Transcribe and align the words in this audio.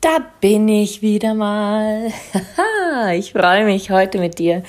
Da 0.00 0.18
bin 0.40 0.66
ich 0.68 1.02
wieder 1.02 1.34
mal. 1.34 2.10
ich 3.14 3.32
freue 3.32 3.66
mich 3.66 3.90
heute 3.90 4.16
mit 4.16 4.38
dir 4.38 4.62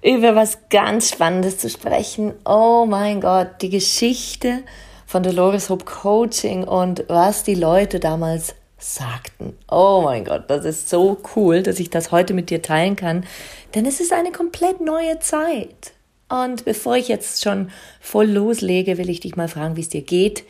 über 0.00 0.36
was 0.36 0.58
ganz 0.70 1.10
Spannendes 1.10 1.58
zu 1.58 1.68
sprechen. 1.68 2.34
Oh 2.44 2.86
mein 2.88 3.20
Gott, 3.20 3.62
die 3.62 3.68
Geschichte 3.68 4.62
von 5.06 5.24
Dolores 5.24 5.70
Hope 5.70 5.84
Coaching 5.84 6.62
und 6.62 7.04
was 7.08 7.42
die 7.42 7.56
Leute 7.56 7.98
damals 7.98 8.54
sagten. 8.78 9.58
Oh 9.68 10.02
mein 10.04 10.24
Gott, 10.24 10.44
das 10.46 10.64
ist 10.64 10.88
so 10.88 11.18
cool, 11.34 11.64
dass 11.64 11.80
ich 11.80 11.90
das 11.90 12.12
heute 12.12 12.32
mit 12.32 12.48
dir 12.48 12.62
teilen 12.62 12.94
kann, 12.94 13.26
denn 13.74 13.86
es 13.86 13.98
ist 13.98 14.12
eine 14.12 14.30
komplett 14.30 14.80
neue 14.80 15.18
Zeit. 15.18 15.94
Und 16.28 16.64
bevor 16.64 16.94
ich 16.94 17.08
jetzt 17.08 17.42
schon 17.42 17.72
voll 18.00 18.26
loslege, 18.26 18.98
will 18.98 19.10
ich 19.10 19.18
dich 19.18 19.34
mal 19.34 19.48
fragen, 19.48 19.74
wie 19.74 19.80
es 19.80 19.88
dir 19.88 20.02
geht, 20.02 20.44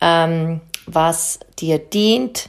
ähm, 0.00 0.62
was 0.86 1.40
dir 1.58 1.78
dient, 1.78 2.48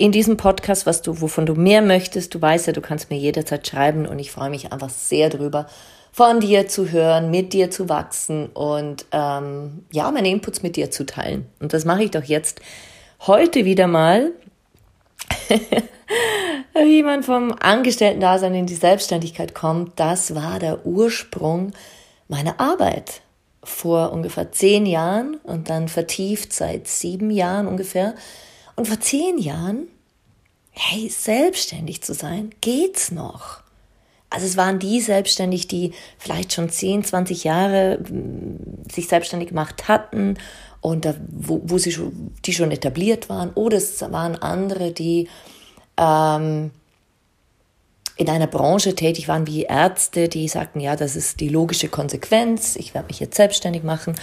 in 0.00 0.12
diesem 0.12 0.38
Podcast, 0.38 0.86
was 0.86 1.02
du, 1.02 1.20
wovon 1.20 1.44
du 1.44 1.54
mehr 1.54 1.82
möchtest. 1.82 2.34
Du 2.34 2.40
weißt 2.40 2.66
ja, 2.66 2.72
du 2.72 2.80
kannst 2.80 3.10
mir 3.10 3.18
jederzeit 3.18 3.66
schreiben 3.66 4.06
und 4.06 4.18
ich 4.18 4.30
freue 4.30 4.48
mich 4.48 4.72
einfach 4.72 4.88
sehr 4.88 5.28
drüber, 5.28 5.66
von 6.10 6.40
dir 6.40 6.68
zu 6.68 6.90
hören, 6.90 7.30
mit 7.30 7.52
dir 7.52 7.70
zu 7.70 7.90
wachsen 7.90 8.46
und 8.46 9.04
ähm, 9.12 9.84
ja, 9.92 10.10
meine 10.10 10.30
Inputs 10.30 10.62
mit 10.62 10.76
dir 10.76 10.90
zu 10.90 11.04
teilen. 11.04 11.44
Und 11.60 11.74
das 11.74 11.84
mache 11.84 12.02
ich 12.02 12.10
doch 12.10 12.24
jetzt 12.24 12.62
heute 13.26 13.66
wieder 13.66 13.86
mal, 13.88 14.32
wie 16.74 17.02
man 17.02 17.22
vom 17.22 17.54
Angestellten-Dasein 17.60 18.54
in 18.54 18.66
die 18.66 18.74
Selbstständigkeit 18.76 19.54
kommt. 19.54 20.00
Das 20.00 20.34
war 20.34 20.58
der 20.58 20.86
Ursprung 20.86 21.72
meiner 22.26 22.58
Arbeit 22.58 23.20
vor 23.62 24.12
ungefähr 24.12 24.50
zehn 24.50 24.86
Jahren 24.86 25.34
und 25.42 25.68
dann 25.68 25.88
vertieft 25.88 26.54
seit 26.54 26.88
sieben 26.88 27.30
Jahren 27.30 27.68
ungefähr 27.68 28.14
und 28.80 28.88
vor 28.88 28.98
zehn 28.98 29.36
Jahren, 29.36 29.88
hey, 30.80 31.10
selbstständig 31.10 32.02
zu 32.02 32.14
sein, 32.14 32.50
geht's 32.62 33.12
noch. 33.12 33.60
Also 34.30 34.46
es 34.46 34.56
waren 34.56 34.78
die 34.78 35.00
selbstständig, 35.00 35.68
die 35.68 35.92
vielleicht 36.18 36.54
schon 36.54 36.70
10, 36.70 37.04
20 37.04 37.44
Jahre 37.44 37.98
hm, 38.06 38.58
sich 38.90 39.08
selbstständig 39.08 39.50
gemacht 39.50 39.88
hatten 39.88 40.38
und 40.80 41.04
da, 41.04 41.14
wo, 41.28 41.60
wo 41.64 41.76
sie 41.76 41.92
schon, 41.92 42.32
die 42.46 42.54
schon 42.54 42.70
etabliert 42.70 43.28
waren. 43.28 43.50
Oder 43.50 43.76
es 43.76 44.00
waren 44.00 44.36
andere, 44.36 44.92
die 44.92 45.28
ähm, 45.98 46.70
in 48.16 48.30
einer 48.30 48.46
Branche 48.46 48.94
tätig 48.94 49.28
waren 49.28 49.46
wie 49.46 49.64
Ärzte, 49.64 50.28
die 50.28 50.48
sagten, 50.48 50.80
ja, 50.80 50.96
das 50.96 51.14
ist 51.14 51.40
die 51.40 51.48
logische 51.48 51.88
Konsequenz, 51.88 52.76
ich 52.76 52.94
werde 52.94 53.08
mich 53.08 53.20
jetzt 53.20 53.36
selbstständig 53.36 53.82
machen. 53.82 54.14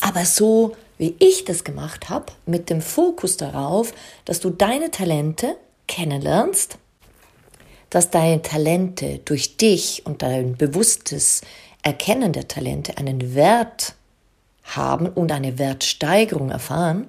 Aber 0.00 0.24
so 0.24 0.74
wie 0.98 1.14
ich 1.20 1.44
das 1.44 1.62
gemacht 1.62 2.08
habe, 2.08 2.26
mit 2.46 2.70
dem 2.70 2.80
Fokus 2.80 3.36
darauf, 3.36 3.92
dass 4.24 4.40
du 4.40 4.50
deine 4.50 4.90
Talente 4.90 5.56
kennenlernst, 5.86 6.78
dass 7.90 8.10
deine 8.10 8.42
Talente 8.42 9.20
durch 9.24 9.56
dich 9.56 10.06
und 10.06 10.22
dein 10.22 10.56
bewusstes 10.56 11.42
Erkennen 11.82 12.32
der 12.32 12.48
Talente 12.48 12.96
einen 12.96 13.34
Wert 13.34 13.94
haben 14.64 15.08
und 15.08 15.32
eine 15.32 15.58
Wertsteigerung 15.58 16.50
erfahren 16.50 17.08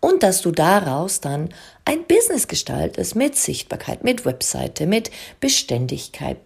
und 0.00 0.22
dass 0.22 0.40
du 0.42 0.50
daraus 0.50 1.20
dann 1.20 1.50
ein 1.84 2.06
Business 2.06 2.48
gestaltest 2.48 3.16
mit 3.16 3.36
Sichtbarkeit, 3.36 4.04
mit 4.04 4.24
Webseite, 4.24 4.86
mit 4.86 5.10
Beständigkeit, 5.40 6.38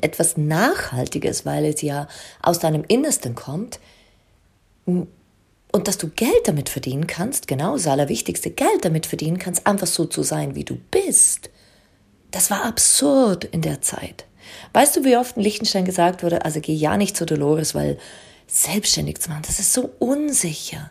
etwas 0.00 0.36
Nachhaltiges, 0.36 1.44
weil 1.44 1.66
es 1.66 1.82
ja 1.82 2.08
aus 2.42 2.58
deinem 2.58 2.84
Innersten 2.88 3.34
kommt, 3.34 3.78
und 5.76 5.88
dass 5.88 5.98
du 5.98 6.08
Geld 6.08 6.46
damit 6.46 6.68
verdienen 6.68 7.06
kannst, 7.06 7.46
genau 7.46 7.74
das 7.74 7.86
Allerwichtigste, 7.86 8.50
Geld 8.50 8.84
damit 8.84 9.06
verdienen 9.06 9.38
kannst, 9.38 9.66
einfach 9.66 9.86
so 9.86 10.06
zu 10.06 10.22
sein, 10.22 10.54
wie 10.54 10.64
du 10.64 10.76
bist. 10.90 11.50
Das 12.30 12.50
war 12.50 12.64
absurd 12.64 13.44
in 13.44 13.60
der 13.60 13.82
Zeit. 13.82 14.24
Weißt 14.72 14.96
du, 14.96 15.04
wie 15.04 15.16
oft 15.16 15.36
in 15.36 15.42
Liechtenstein 15.42 15.84
gesagt 15.84 16.22
wurde, 16.22 16.44
also 16.44 16.60
geh 16.60 16.74
ja 16.74 16.96
nicht 16.96 17.16
zu 17.16 17.26
Dolores, 17.26 17.74
weil 17.74 17.98
selbstständig 18.46 19.20
zu 19.20 19.28
machen, 19.28 19.42
das 19.46 19.58
ist 19.58 19.72
so 19.72 19.90
unsicher. 19.98 20.90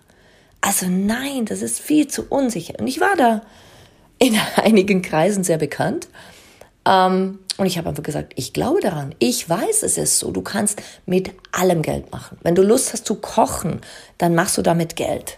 Also 0.62 0.88
nein, 0.88 1.46
das 1.46 1.62
ist 1.62 1.80
viel 1.80 2.08
zu 2.08 2.28
unsicher. 2.30 2.76
Und 2.80 2.88
ich 2.88 3.00
war 3.00 3.16
da 3.16 3.42
in 4.20 4.38
einigen 4.56 5.02
Kreisen 5.02 5.44
sehr 5.44 5.58
bekannt. 5.58 6.08
Ähm, 6.86 7.40
und 7.58 7.66
ich 7.68 7.78
habe 7.78 7.90
einfach 7.90 8.04
gesagt, 8.04 8.34
ich 8.36 8.52
glaube 8.52 8.82
daran. 8.82 9.16
Ich 9.20 9.50
weiß, 9.50 9.84
es 9.84 9.98
ist 9.98 10.20
so. 10.20 10.32
Du 10.32 10.42
kannst 10.42 10.82
mit 11.06 11.32
allem 11.52 11.82
Geld 11.82 12.12
machen. 12.12 12.38
Wenn 12.44 12.56
du 12.56 12.62
Lust 12.62 12.92
hast 12.92 13.06
zu 13.06 13.16
kochen, 13.16 13.82
dann 14.18 14.36
machst 14.36 14.58
du 14.58 14.62
damit 14.62 14.96
Geld. 14.96 15.38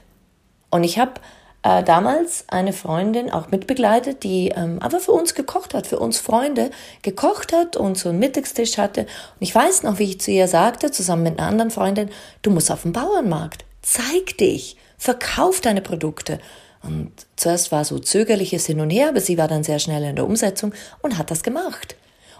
Und 0.71 0.83
ich 0.83 0.97
habe 0.97 1.13
äh, 1.61 1.83
damals 1.83 2.45
eine 2.47 2.73
Freundin 2.73 3.31
auch 3.31 3.49
mitbegleitet, 3.51 4.23
die 4.23 4.49
ähm, 4.49 4.79
aber 4.81 4.99
für 4.99 5.11
uns 5.11 5.35
gekocht 5.35 5.75
hat, 5.75 5.85
für 5.85 5.99
uns 5.99 6.17
Freunde 6.17 6.71
gekocht 7.03 7.53
hat 7.53 7.77
und 7.77 7.97
so 7.97 8.09
einen 8.09 8.19
Mittagstisch 8.19 8.79
hatte. 8.79 9.01
Und 9.01 9.41
ich 9.41 9.53
weiß 9.53 9.83
noch, 9.83 9.99
wie 9.99 10.05
ich 10.05 10.21
zu 10.21 10.31
ihr 10.31 10.47
sagte, 10.47 10.89
zusammen 10.91 11.23
mit 11.23 11.39
einer 11.39 11.47
anderen 11.47 11.71
Freundin, 11.71 12.09
du 12.41 12.49
musst 12.49 12.71
auf 12.71 12.81
den 12.81 12.93
Bauernmarkt. 12.93 13.63
Zeig 13.83 14.37
dich. 14.39 14.75
Verkauf 14.97 15.61
deine 15.61 15.81
Produkte. 15.81 16.39
Und 16.81 17.11
zuerst 17.35 17.71
war 17.71 17.85
so 17.85 17.99
zögerliches 17.99 18.65
Hin 18.65 18.79
und 18.79 18.89
Her, 18.89 19.09
aber 19.09 19.21
sie 19.21 19.37
war 19.37 19.47
dann 19.47 19.63
sehr 19.63 19.79
schnell 19.79 20.03
in 20.03 20.15
der 20.15 20.25
Umsetzung 20.25 20.73
und 21.01 21.17
hat 21.17 21.29
das 21.29 21.43
gemacht. 21.43 21.95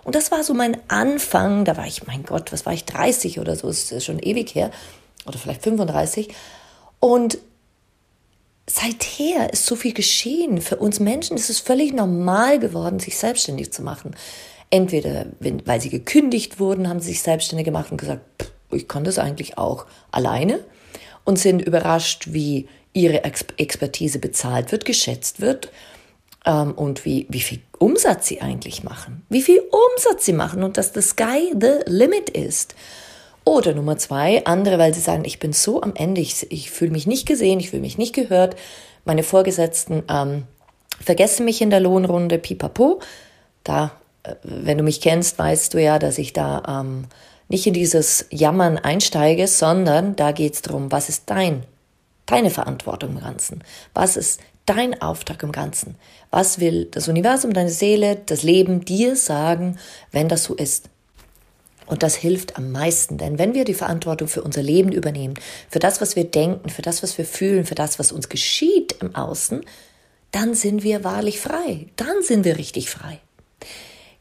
Und 0.07 0.16
das 0.16 0.31
war 0.31 0.41
so 0.41 0.53
mein 0.53 0.78
Anfang. 0.88 1.66
Da 1.66 1.75
war 1.75 1.85
ich, 1.85 2.07
mein 2.07 2.23
Gott, 2.23 2.53
was 2.53 2.66
war 2.66 2.72
ich, 2.72 2.85
30 2.85 3.41
oder 3.41 3.57
so, 3.57 3.68
ist 3.68 4.06
schon 4.06 4.19
ewig 4.19 4.56
her. 4.56 4.72
Oder 5.25 5.38
vielleicht 5.38 5.63
35. 5.63 6.34
Und 7.01 7.40
seither 8.68 9.51
ist 9.51 9.66
so 9.66 9.75
viel 9.75 9.91
geschehen. 9.91 10.62
Für 10.62 10.78
uns 10.78 11.01
Menschen 11.01 11.35
ist 11.35 11.50
es 11.50 11.59
völlig 11.59 11.94
normal 11.94 12.57
geworden, 12.57 13.01
sich 13.01 13.18
selbstständig 13.18 13.73
zu 13.73 13.81
machen. 13.81 14.16
Entweder, 14.69 15.25
wenn, 15.41 15.68
weil 15.68 15.81
sie 15.81 15.90
gekündigt 15.90 16.57
wurden, 16.57 16.88
haben 16.88 17.01
sie 17.01 17.09
sich 17.09 17.22
selbstständig 17.22 17.66
gemacht 17.66 17.91
und 17.91 17.97
gesagt, 17.97 18.24
ich 18.72 18.88
kann 18.88 19.03
das 19.03 19.19
eigentlich 19.19 19.57
auch 19.57 19.88
alleine 20.12 20.63
und 21.25 21.38
sind 21.38 21.62
überrascht, 21.62 22.28
wie 22.31 22.69
ihre 22.94 23.25
Expertise 23.25 24.19
bezahlt 24.19 24.72
wird, 24.72 24.85
geschätzt 24.85 25.41
wird 25.41 25.69
ähm, 26.45 26.72
und 26.72 27.03
wie, 27.03 27.28
wie 27.29 27.41
viel 27.41 27.59
Umsatz 27.80 28.28
sie 28.28 28.42
eigentlich 28.42 28.84
machen. 28.84 29.25
Wie 29.30 29.42
viel 29.42 29.60
Umsatz 29.60 30.25
sie 30.25 30.34
machen 30.34 30.63
und 30.63 30.78
dass 30.78 30.94
the 30.94 31.01
sky 31.01 31.54
the 31.60 31.80
limit 31.86 32.30
ist. 32.30 32.75
Oder 33.44 33.74
Nummer 33.74 33.98
zwei, 33.98 34.46
andere, 34.46 34.78
weil 34.78 34.94
sie 34.94 35.00
sagen, 35.00 35.24
ich 35.24 35.40
bin 35.40 35.54
so 35.54 35.81
am 35.81 35.96
Ende, 35.96 36.19
ich, 36.19 36.51
ich 36.51 36.69
fühle 36.69 36.92
mich 36.92 37.07
nicht 37.07 37.25
gesehen, 37.25 37.62
ich 37.62 37.69
fühle 37.69 37.81
mich 37.81 37.98
nicht 37.98 38.13
gehört. 38.13 38.57
Meine 39.06 39.24
Vorgesetzten 39.24 40.04
ähm, 40.10 40.44
vergessen 41.00 41.46
mich 41.46 41.62
in 41.62 41.69
der 41.69 41.80
Lohnrunde, 41.80 42.40
pipapo. 42.40 43.00
Da, 43.63 43.92
äh, 44.24 44.36
wenn 44.44 44.78
du 44.78 44.84
mich 44.84 45.00
kennst, 45.00 45.40
weißt 45.40 45.74
du 45.74 45.81
ja, 45.81 45.98
dass 45.98 46.18
ich 46.18 46.34
da 46.34 46.81
ähm, 46.81 47.06
nicht 47.48 47.66
in 47.68 47.74
dieses 47.74 48.25
Jammern 48.31 48.78
einsteige, 48.78 49.48
sondern 49.48 50.16
da 50.16 50.34
geht 50.34 50.56
es 50.56 50.62
darum, 50.62 50.92
was 50.92 51.07
ist 51.07 51.24
dein, 51.28 51.63
deine 52.25 52.50
Verantwortung 52.50 53.12
im 53.12 53.22
Ganzen? 53.22 53.63
Was 53.94 54.18
ist 54.18 54.42
dein 54.68 55.02
Auftrag 55.02 55.42
im 55.42 55.52
Ganzen? 55.52 55.96
Was 56.30 56.60
will 56.60 56.86
das 56.86 57.08
Universum, 57.08 57.54
deine 57.54 57.72
Seele, 57.72 58.18
das 58.25 58.44
Leben 58.44 58.86
dir 58.86 59.16
sagen, 59.16 59.80
wenn 60.12 60.30
das 60.30 60.44
so 60.44 60.54
ist? 60.54 60.90
Und 61.88 62.04
das 62.04 62.16
hilft 62.16 62.58
am 62.58 62.72
meisten, 62.72 63.18
denn 63.18 63.40
wenn 63.40 63.54
wir 63.54 63.64
die 63.64 63.74
Verantwortung 63.74 64.28
für 64.28 64.44
unser 64.44 64.62
Leben 64.62 64.92
übernehmen, 64.92 65.36
für 65.69 65.80
das, 65.80 66.02
was 66.02 66.18
wir 66.18 66.25
denken, 66.25 66.69
für 66.69 66.81
das, 66.81 67.02
was 67.02 67.18
wir 67.18 67.25
fühlen, 67.25 67.66
für 67.66 67.75
das, 67.75 67.98
was 67.98 68.12
uns 68.12 68.28
geschieht 68.28 68.98
im 69.02 69.16
Außen, 69.16 69.62
dann 70.31 70.54
sind 70.54 70.84
wir 70.84 71.06
wahrlich 71.06 71.40
frei. 71.40 71.88
Dann 71.96 72.22
sind 72.22 72.44
wir 72.44 72.58
richtig 72.58 72.90
frei. 72.90 73.20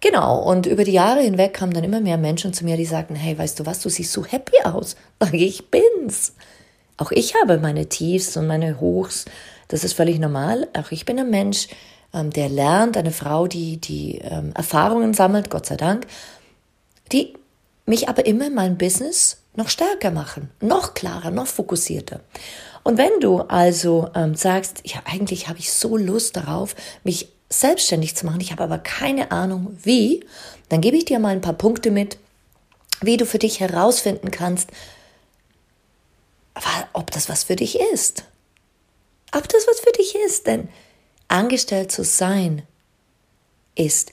Genau, 0.01 0.41
und 0.41 0.67
über 0.67 0.85
die 0.85 0.93
Jahre 0.93 1.23
hinweg 1.23 1.55
kamen 1.55 1.73
dann 1.73 1.83
immer 1.83 2.01
mehr 2.01 2.19
Menschen 2.19 2.53
zu 2.53 2.65
mir, 2.65 2.77
die 2.77 2.85
sagten, 2.85 3.17
hey, 3.17 3.37
weißt 3.37 3.59
du 3.59 3.67
was, 3.67 3.81
du 3.81 3.89
siehst 3.89 4.13
so 4.13 4.25
happy 4.25 4.63
aus. 4.63 4.97
Ich 5.33 5.69
bin's. 5.71 6.35
Auch 6.99 7.11
ich 7.11 7.35
habe 7.35 7.59
meine 7.59 7.89
Tiefs 7.89 8.37
und 8.37 8.47
meine 8.47 8.79
Hochs. 8.81 9.25
Das 9.69 9.85
ist 9.85 9.95
völlig 9.95 10.19
normal. 10.19 10.69
Auch 10.77 10.91
ich 10.91 11.05
bin 11.05 11.19
ein 11.19 11.31
Mensch, 11.31 11.69
ähm, 12.13 12.31
der 12.31 12.49
lernt, 12.49 12.97
eine 12.97 13.13
Frau, 13.13 13.47
die, 13.47 13.79
die 13.79 14.19
ähm, 14.19 14.53
Erfahrungen 14.55 15.15
sammelt, 15.15 15.51
Gott 15.51 15.67
sei 15.67 15.77
Dank, 15.77 16.07
die 17.13 17.35
mich 17.85 18.09
aber 18.09 18.27
immer 18.27 18.47
in 18.47 18.55
meinem 18.55 18.79
Business 18.79 19.39
noch 19.55 19.69
stärker 19.69 20.11
machen, 20.11 20.51
noch 20.61 20.95
klarer, 20.95 21.31
noch 21.31 21.47
fokussierter. 21.47 22.21
Und 22.83 22.99
wenn 22.99 23.21
du 23.21 23.41
also 23.41 24.11
ähm, 24.15 24.35
sagst, 24.35 24.83
ja, 24.85 25.01
eigentlich 25.05 25.49
habe 25.49 25.59
ich 25.59 25.73
so 25.73 25.97
Lust 25.97 26.37
darauf, 26.37 26.77
mich 27.05 27.29
selbstständig 27.49 28.17
zu 28.17 28.27
machen, 28.27 28.41
ich 28.41 28.53
habe 28.53 28.65
aber 28.65 28.79
keine 28.79 29.31
Ahnung 29.31 29.77
wie, 29.83 30.25
dann 30.69 30.81
gebe 30.81 30.97
ich 30.97 31.05
dir 31.05 31.19
mal 31.19 31.31
ein 31.31 31.41
paar 31.41 31.53
Punkte 31.53 31.91
mit, 31.91 32.19
wie 33.01 33.17
du 33.17 33.27
für 33.27 33.39
dich 33.39 33.61
herausfinden 33.61 34.31
kannst, 34.31 34.71
ob 36.93 37.11
das 37.11 37.29
was 37.29 37.45
für 37.45 37.57
dich 37.57 37.79
ist. 37.93 38.25
Dich 40.07 40.15
ist, 40.27 40.47
denn 40.47 40.69
angestellt 41.29 41.91
zu 41.91 42.05
sein 42.05 42.63
ist 43.75 44.13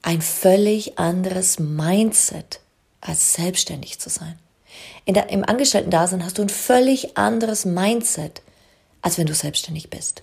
ein 0.00 0.22
völlig 0.22 0.98
anderes 0.98 1.58
Mindset 1.58 2.60
als 3.00 3.34
selbstständig 3.34 3.98
zu 3.98 4.08
sein. 4.08 4.38
In 5.04 5.14
der, 5.14 5.28
Im 5.30 5.44
Angestellten-Dasein 5.44 6.24
hast 6.24 6.38
du 6.38 6.42
ein 6.42 6.48
völlig 6.48 7.16
anderes 7.18 7.64
Mindset, 7.64 8.42
als 9.02 9.18
wenn 9.18 9.26
du 9.26 9.34
selbstständig 9.34 9.90
bist. 9.90 10.22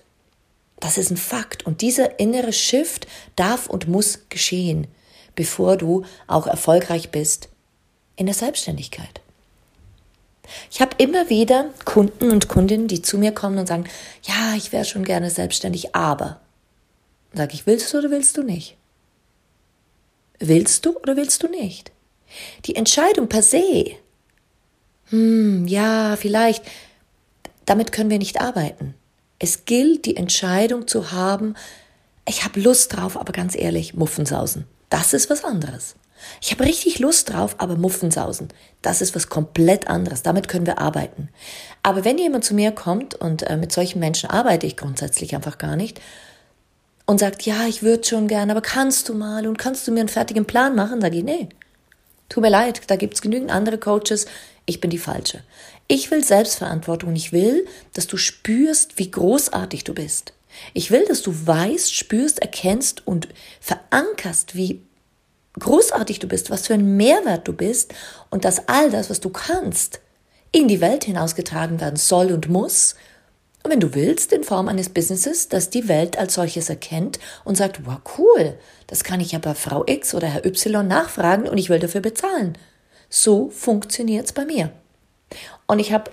Das 0.80 0.98
ist 0.98 1.10
ein 1.10 1.16
Fakt. 1.16 1.66
Und 1.66 1.82
dieser 1.82 2.18
innere 2.18 2.52
Shift 2.52 3.06
darf 3.36 3.68
und 3.68 3.86
muss 3.86 4.28
geschehen, 4.28 4.88
bevor 5.36 5.76
du 5.76 6.04
auch 6.26 6.46
erfolgreich 6.46 7.10
bist 7.10 7.48
in 8.16 8.26
der 8.26 8.34
Selbstständigkeit. 8.34 9.20
Ich 10.70 10.80
habe 10.80 10.96
immer 10.98 11.28
wieder 11.30 11.70
Kunden 11.84 12.30
und 12.30 12.48
Kundinnen, 12.48 12.88
die 12.88 13.02
zu 13.02 13.18
mir 13.18 13.32
kommen 13.32 13.58
und 13.58 13.66
sagen, 13.66 13.84
ja, 14.22 14.54
ich 14.56 14.72
wäre 14.72 14.84
schon 14.84 15.04
gerne 15.04 15.30
selbstständig, 15.30 15.94
aber. 15.94 16.40
Sag 17.32 17.54
ich, 17.54 17.66
willst 17.66 17.92
du 17.92 17.98
oder 17.98 18.10
willst 18.10 18.36
du 18.36 18.42
nicht? 18.42 18.76
Willst 20.38 20.86
du 20.86 20.96
oder 20.98 21.16
willst 21.16 21.42
du 21.42 21.48
nicht? 21.48 21.92
Die 22.64 22.76
Entscheidung 22.76 23.28
per 23.28 23.42
se, 23.42 23.96
hm, 25.10 25.66
ja, 25.66 26.16
vielleicht, 26.16 26.64
damit 27.66 27.92
können 27.92 28.10
wir 28.10 28.18
nicht 28.18 28.40
arbeiten. 28.40 28.94
Es 29.38 29.64
gilt, 29.64 30.06
die 30.06 30.16
Entscheidung 30.16 30.86
zu 30.86 31.12
haben, 31.12 31.54
ich 32.26 32.44
habe 32.44 32.60
Lust 32.60 32.96
drauf, 32.96 33.16
aber 33.16 33.32
ganz 33.32 33.56
ehrlich, 33.56 33.94
Muffensausen. 33.94 34.66
Das 34.88 35.12
ist 35.12 35.30
was 35.30 35.44
anderes. 35.44 35.96
Ich 36.40 36.52
habe 36.52 36.64
richtig 36.64 36.98
Lust 36.98 37.30
drauf, 37.30 37.56
aber 37.58 37.76
Muffensausen, 37.76 38.48
das 38.82 39.00
ist 39.00 39.14
was 39.14 39.28
komplett 39.28 39.88
anderes. 39.88 40.22
Damit 40.22 40.48
können 40.48 40.66
wir 40.66 40.78
arbeiten. 40.78 41.28
Aber 41.82 42.04
wenn 42.04 42.18
jemand 42.18 42.44
zu 42.44 42.54
mir 42.54 42.72
kommt 42.72 43.14
und 43.14 43.42
äh, 43.42 43.56
mit 43.56 43.72
solchen 43.72 44.00
Menschen 44.00 44.30
arbeite 44.30 44.66
ich 44.66 44.76
grundsätzlich 44.76 45.34
einfach 45.34 45.58
gar 45.58 45.76
nicht 45.76 46.00
und 47.06 47.18
sagt, 47.18 47.42
ja, 47.42 47.66
ich 47.66 47.82
würde 47.82 48.04
schon 48.04 48.28
gern, 48.28 48.50
aber 48.50 48.60
kannst 48.60 49.08
du 49.08 49.14
mal 49.14 49.46
und 49.46 49.58
kannst 49.58 49.86
du 49.86 49.92
mir 49.92 50.00
einen 50.00 50.08
fertigen 50.08 50.44
Plan 50.44 50.74
machen? 50.74 51.00
Sage 51.00 51.18
ich, 51.18 51.24
nee. 51.24 51.48
Tut 52.28 52.42
mir 52.42 52.50
leid, 52.50 52.82
da 52.86 52.96
gibt's 52.96 53.22
genügend 53.22 53.50
andere 53.50 53.78
Coaches. 53.78 54.26
Ich 54.64 54.80
bin 54.80 54.90
die 54.90 54.98
falsche. 54.98 55.42
Ich 55.88 56.12
will 56.12 56.22
Selbstverantwortung. 56.22 57.16
Ich 57.16 57.32
will, 57.32 57.66
dass 57.94 58.06
du 58.06 58.16
spürst, 58.16 58.98
wie 58.98 59.10
großartig 59.10 59.82
du 59.82 59.94
bist. 59.94 60.34
Ich 60.72 60.92
will, 60.92 61.04
dass 61.06 61.22
du 61.22 61.34
weißt, 61.46 61.92
spürst, 61.92 62.40
erkennst 62.40 63.06
und 63.06 63.28
verankerst, 63.60 64.54
wie 64.54 64.82
großartig 65.58 66.18
du 66.18 66.28
bist, 66.28 66.50
was 66.50 66.66
für 66.66 66.74
ein 66.74 66.96
Mehrwert 66.96 67.48
du 67.48 67.52
bist 67.52 67.94
und 68.30 68.44
dass 68.44 68.68
all 68.68 68.90
das, 68.90 69.10
was 69.10 69.20
du 69.20 69.30
kannst, 69.30 70.00
in 70.52 70.68
die 70.68 70.80
Welt 70.80 71.04
hinausgetragen 71.04 71.80
werden 71.80 71.96
soll 71.96 72.32
und 72.32 72.48
muss. 72.48 72.94
Und 73.62 73.70
wenn 73.70 73.80
du 73.80 73.94
willst, 73.94 74.32
in 74.32 74.44
Form 74.44 74.68
eines 74.68 74.88
Businesses, 74.88 75.48
das 75.48 75.70
die 75.70 75.86
Welt 75.88 76.18
als 76.18 76.34
solches 76.34 76.70
erkennt 76.70 77.18
und 77.44 77.56
sagt, 77.56 77.86
wow, 77.86 77.98
cool, 78.18 78.58
das 78.86 79.04
kann 79.04 79.20
ich 79.20 79.32
ja 79.32 79.38
bei 79.38 79.54
Frau 79.54 79.84
X 79.86 80.14
oder 80.14 80.28
Herr 80.28 80.46
Y 80.46 80.86
nachfragen 80.86 81.48
und 81.48 81.58
ich 81.58 81.68
will 81.68 81.78
dafür 81.78 82.00
bezahlen. 82.00 82.56
So 83.08 83.50
funktioniert's 83.50 84.32
bei 84.32 84.44
mir. 84.44 84.70
Und 85.66 85.78
ich 85.78 85.92
habe 85.92 86.10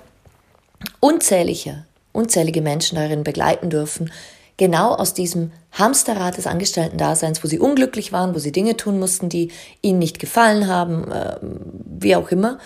unzählige, 1.00 1.86
unzählige 2.12 2.62
Menschen 2.62 2.98
darin 2.98 3.24
begleiten 3.24 3.69
dürfen, 3.69 4.12
genau 4.57 4.94
aus 4.94 5.13
diesem 5.13 5.51
Hamsterrad 5.77 6.38
des 6.38 6.47
Angestellten-Daseins, 6.47 7.44
wo 7.44 7.47
sie 7.47 7.59
unglücklich 7.59 8.12
waren, 8.12 8.35
wo 8.35 8.39
sie 8.39 8.51
Dinge 8.51 8.77
tun 8.77 9.00
mussten, 9.00 9.29
die 9.29 9.51
ihnen 9.81 10.00
nicht 10.00 10.19
gefallen 10.19 10.68
haben, 10.68 11.12
äh, 11.12 11.38
wie 11.41 12.15
auch 12.15 12.29
immer, 12.29 12.59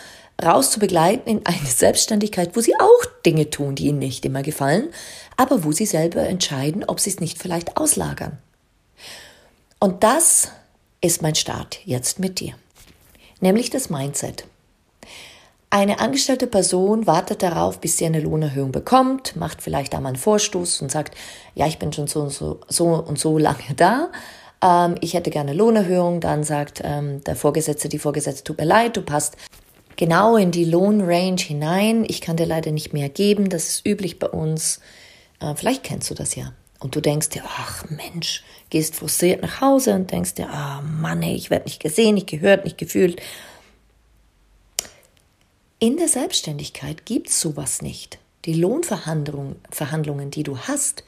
raus 0.44 0.72
zu 0.72 0.80
begleiten 0.80 1.30
in 1.30 1.46
eine 1.46 1.66
Selbstständigkeit, 1.66 2.56
wo 2.56 2.62
sie 2.62 2.74
auch 2.80 3.06
Dinge 3.26 3.50
tun, 3.50 3.76
die 3.76 3.88
ihnen 3.88 4.00
nicht 4.00 4.26
immer 4.26 4.42
gefallen, 4.42 4.90
aber 5.38 5.64
wo 5.64 5.72
sie 5.72 5.86
selber 5.86 6.22
entscheiden, 6.22 6.84
ob 6.86 7.00
sie 7.00 7.12
es 7.12 7.20
nicht 7.20 7.40
vielleicht 7.40 7.78
auslagern. 7.78 8.38
Und 9.80 10.04
das 10.04 10.50
ist 11.02 11.22
mein 11.22 11.36
Start 11.36 11.80
jetzt 11.86 12.20
mit 12.20 12.40
dir, 12.40 12.54
nämlich 13.40 13.70
das 13.70 13.90
Mindset. 13.90 14.46
Eine 15.74 16.02
angestellte 16.02 16.48
Person 16.48 17.08
wartet 17.08 17.42
darauf, 17.42 17.80
bis 17.80 17.98
sie 17.98 18.06
eine 18.06 18.20
Lohnerhöhung 18.20 18.74
bekommt, 18.74 19.38
macht 19.38 19.62
vielleicht 19.62 19.96
einmal 19.96 20.10
einen 20.10 20.22
Vorstoß 20.22 20.82
und 20.82 20.92
sagt, 20.92 21.16
ja, 21.56 21.66
ich 21.66 21.80
bin 21.80 21.94
schon 21.94 22.08
so 22.08 22.20
und 22.24 22.30
so, 22.30 22.60
so, 22.68 22.88
und 22.88 23.18
so 23.18 23.38
lange 23.38 23.74
da, 23.78 24.10
ähm, 24.62 24.96
ich 25.00 25.14
hätte 25.14 25.30
gerne 25.30 25.54
Lohnerhöhung. 25.54 26.20
Dann 26.20 26.44
sagt 26.44 26.82
ähm, 26.84 27.24
der 27.24 27.38
Vorgesetzte, 27.38 27.88
die 27.88 28.00
Vorgesetzte, 28.00 28.44
tut 28.44 28.58
mir 28.58 28.66
leid, 28.66 28.98
du 28.98 29.02
passt 29.02 29.38
genau 29.96 30.36
in 30.36 30.52
die 30.52 30.66
Lohnrange 30.66 31.42
hinein. 31.42 32.04
Ich 32.06 32.20
kann 32.20 32.36
dir 32.36 32.46
leider 32.46 32.72
nicht 32.72 32.92
mehr 32.92 33.08
geben, 33.08 33.50
das 33.50 33.70
ist 33.70 33.88
üblich 33.88 34.20
bei 34.20 34.28
uns. 34.28 34.82
Äh, 35.40 35.56
vielleicht 35.56 35.84
kennst 35.84 36.10
du 36.10 36.16
das 36.16 36.36
ja. 36.36 36.52
Und 36.80 36.96
du 36.96 37.00
denkst 37.00 37.30
dir, 37.30 37.44
ach 37.46 37.86
Mensch, 37.90 38.44
gehst 38.72 38.96
frustriert 38.96 39.42
nach 39.42 39.62
Hause 39.62 39.94
und 39.94 40.12
denkst 40.12 40.34
dir, 40.34 40.50
ah 40.50 40.80
oh 40.80 41.02
Mann, 41.02 41.22
ich 41.24 41.50
werde 41.50 41.66
nicht 41.66 41.80
gesehen, 41.80 42.16
nicht 42.16 42.28
gehört, 42.28 42.66
nicht 42.66 42.78
gefühlt. 42.78 43.22
In 45.84 45.98
der 45.98 46.08
Selbstständigkeit 46.08 47.08
gibt's 47.08 47.42
sowas 47.42 47.82
nicht. 47.82 48.20
Die 48.46 48.54
Lohnverhandlungen, 48.54 50.30
die 50.30 50.44
du 50.44 50.60
hast, 50.60 51.04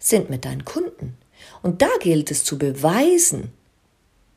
sind 0.00 0.28
mit 0.30 0.44
deinen 0.44 0.64
Kunden. 0.64 1.16
Und 1.62 1.80
da 1.80 1.90
gilt 2.00 2.32
es 2.32 2.42
zu 2.42 2.58
beweisen, 2.58 3.52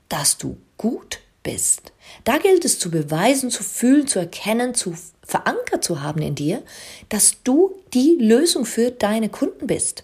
dass 0.10 0.38
du 0.38 0.58
gut 0.77 1.22
bist. 1.42 1.92
Da 2.24 2.38
gilt 2.38 2.65
es 2.65 2.77
zu 2.77 2.92
beweisen, 2.92 3.50
zu 3.50 3.63
fühlen, 3.63 4.06
zu 4.06 4.20
erkennen, 4.20 4.75
zu 4.75 4.96
verankert 5.24 5.84
zu 5.84 6.03
haben 6.03 6.22
in 6.22 6.36
dir, 6.36 6.62
dass 7.10 7.42
du 7.44 7.82
die 7.96 8.18
Lösung 8.20 8.65
für 8.65 8.92
deine 8.92 9.30
Kunden 9.30 9.65
bist. 9.65 10.03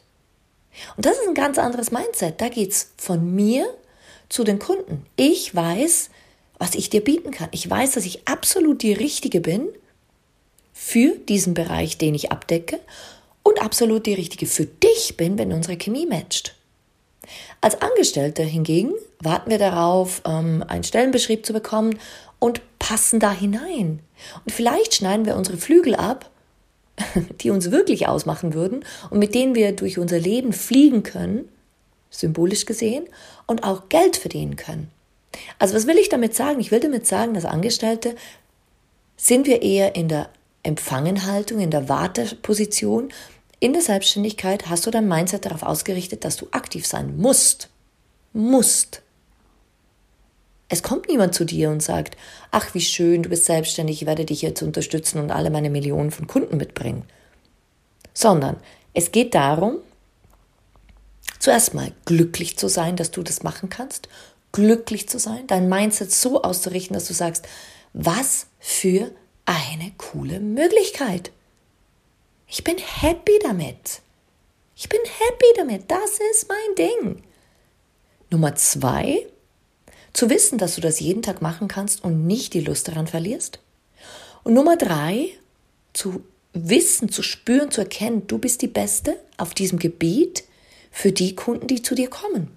Und 0.98 1.06
das 1.06 1.20
ist 1.20 1.28
ein 1.28 1.36
ganz 1.36 1.60
anderes 1.60 1.92
Mindset. 1.92 2.42
Da 2.42 2.50
geht's 2.50 2.94
von 2.98 3.36
mir 3.36 3.72
zu 4.30 4.44
den 4.44 4.58
Kunden. 4.58 5.06
Ich 5.16 5.54
weiß, 5.54 6.10
was 6.60 6.76
ich 6.76 6.90
dir 6.90 7.04
bieten 7.04 7.32
kann. 7.32 7.50
Ich 7.52 7.68
weiß, 7.68 7.94
dass 7.94 8.06
ich 8.06 8.28
absolut 8.28 8.84
die 8.84 8.94
Richtige 8.94 9.42
bin 9.42 9.70
für 10.74 11.16
diesen 11.16 11.56
Bereich, 11.56 11.98
den 11.98 12.14
ich 12.14 12.32
abdecke 12.32 12.80
und 13.42 13.62
absolut 13.62 14.06
die 14.06 14.14
Richtige 14.14 14.46
für 14.46 14.66
dich 14.66 15.18
bin, 15.18 15.38
wenn 15.38 15.54
unsere 15.54 15.78
Chemie 15.78 16.06
matcht. 16.06 16.56
Als 17.62 17.82
Angestellte 17.82 18.44
hingegen 18.44 18.94
warten 19.22 19.50
wir 19.50 19.58
darauf, 19.58 20.22
ähm, 20.26 20.64
einen 20.68 20.84
Stellenbeschrieb 20.84 21.46
zu 21.46 21.54
bekommen 21.54 21.98
und 22.40 22.62
passen 22.80 23.20
da 23.20 23.32
hinein. 23.32 24.00
Und 24.46 24.52
vielleicht 24.52 24.96
schneiden 24.96 25.26
wir 25.26 25.36
unsere 25.36 25.58
Flügel 25.58 25.96
ab, 25.96 26.30
die 27.42 27.50
uns 27.50 27.72
wirklich 27.72 28.08
ausmachen 28.08 28.54
würden 28.54 28.86
und 29.10 29.20
mit 29.20 29.36
denen 29.36 29.56
wir 29.56 29.74
durch 29.74 29.98
unser 29.98 30.20
Leben 30.20 30.54
fliegen 30.54 31.04
können, 31.04 31.48
symbolisch 32.10 32.66
gesehen, 32.66 33.06
und 33.46 33.64
auch 33.64 33.90
Geld 33.90 34.18
verdienen 34.18 34.56
können. 34.56 34.92
Also 35.58 35.76
was 35.76 35.88
will 35.88 35.98
ich 35.98 36.10
damit 36.10 36.36
sagen? 36.36 36.60
Ich 36.60 36.72
will 36.72 36.80
damit 36.80 37.06
sagen, 37.06 37.34
dass 37.34 37.46
Angestellte 37.46 38.16
sind 39.18 39.46
wir 39.46 39.62
eher 39.62 39.96
in 39.96 40.08
der 40.08 40.30
Empfangenhaltung, 40.64 41.60
in 41.60 41.72
der 41.72 41.90
Warteposition. 41.90 43.12
In 43.60 43.74
der 43.74 43.82
Selbstständigkeit 43.82 44.70
hast 44.70 44.86
du 44.86 44.92
dein 44.92 45.08
Mindset 45.08 45.46
darauf 45.46 45.64
ausgerichtet, 45.64 46.24
dass 46.24 46.38
du 46.38 46.48
aktiv 46.52 46.88
sein 46.88 47.18
musst. 47.18 47.70
Musst. 48.32 49.02
Es 50.70 50.84
kommt 50.84 51.10
niemand 51.10 51.34
zu 51.34 51.46
dir 51.46 51.70
und 51.72 51.82
sagt, 51.82 52.16
ach 52.52 52.74
wie 52.74 52.82
schön, 52.82 53.24
du 53.24 53.30
bist 53.30 53.46
selbstständig, 53.46 54.02
ich 54.02 54.08
werde 54.08 54.24
dich 54.24 54.42
jetzt 54.44 54.62
unterstützen 54.62 55.20
und 55.20 55.32
alle 55.32 55.50
meine 55.50 55.72
Millionen 55.72 56.12
von 56.12 56.28
Kunden 56.28 56.58
mitbringen. 56.58 57.04
Sondern 58.14 58.58
es 58.94 59.12
geht 59.12 59.34
darum, 59.34 59.80
zuerst 61.40 61.74
mal 61.74 61.92
glücklich 62.06 62.58
zu 62.58 62.68
sein, 62.68 62.96
dass 62.96 63.10
du 63.12 63.24
das 63.24 63.42
machen 63.42 63.70
kannst 63.70 64.10
glücklich 64.52 65.08
zu 65.10 65.20
sein, 65.20 65.48
dein 65.48 65.70
Mindset 65.70 66.12
so 66.12 66.42
auszurichten, 66.42 66.94
dass 66.94 67.08
du 67.08 67.14
sagst, 67.14 67.48
was 67.94 68.48
für 68.60 69.12
eine 69.46 69.92
coole 69.98 70.40
Möglichkeit. 70.40 71.32
Ich 72.48 72.64
bin 72.64 72.78
happy 72.78 73.40
damit. 73.44 74.02
Ich 74.76 74.90
bin 74.90 75.00
happy 75.02 75.46
damit. 75.58 75.90
Das 75.90 76.20
ist 76.32 76.48
mein 76.48 76.76
Ding. 76.76 77.24
Nummer 78.30 78.56
zwei, 78.56 79.26
Zu 80.14 80.30
wissen, 80.30 80.58
dass 80.58 80.76
du 80.76 80.82
das 80.82 81.00
jeden 81.00 81.22
Tag 81.22 81.42
machen 81.42 81.68
kannst 81.68 82.04
und 82.04 82.26
nicht 82.26 82.54
die 82.54 82.62
Lust 82.62 82.88
daran 82.88 83.08
verlierst. 83.08 83.60
Und 84.44 84.54
Nummer 84.54 84.76
drei, 84.76 85.30
zu 85.94 86.24
wissen, 86.54 87.10
zu 87.10 87.22
spüren, 87.22 87.72
zu 87.72 87.82
erkennen, 87.82 88.26
du 88.28 88.38
bist 88.38 88.62
die 88.62 88.68
Beste 88.68 89.18
auf 89.38 89.54
diesem 89.54 89.80
Gebiet 89.80 90.44
für 90.92 91.12
die 91.12 91.36
Kunden, 91.36 91.68
die 91.68 91.82
zu 91.82 91.96
dir 91.96 92.10
kommen. 92.10 92.50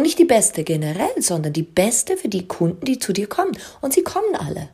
Und 0.00 0.04
nicht 0.04 0.18
die 0.18 0.24
Beste 0.24 0.64
generell, 0.64 1.20
sondern 1.20 1.52
die 1.52 1.62
Beste 1.62 2.16
für 2.16 2.30
die 2.30 2.48
Kunden, 2.48 2.86
die 2.86 2.98
zu 2.98 3.12
dir 3.12 3.26
kommen. 3.26 3.52
Und 3.82 3.92
sie 3.92 4.02
kommen 4.02 4.34
alle. 4.34 4.70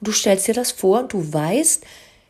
Du 0.00 0.12
stellst 0.12 0.48
dir 0.48 0.54
das 0.54 0.72
vor 0.72 1.00
und 1.00 1.12
du 1.12 1.30
weißt, 1.30 1.84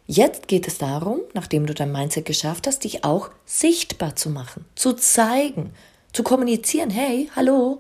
jetzt 0.09 0.49
geht 0.49 0.67
es 0.67 0.79
darum, 0.79 1.21
nachdem 1.35 1.67
du 1.67 1.73
dein 1.73 1.93
Mindset 1.93 2.25
geschafft 2.25 2.67
hast, 2.67 2.83
dich 2.83 3.05
auch 3.05 3.31
sichtbar 3.45 4.17
zu 4.17 4.29
machen, 4.29 4.65
zu 4.75 4.95
zeigen, 4.95 5.73
zu 6.13 6.25
kommunizieren. 6.25 6.91
Hey, 6.91 7.31
hallo, 7.37 7.79